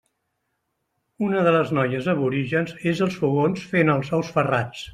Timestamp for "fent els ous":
3.75-4.33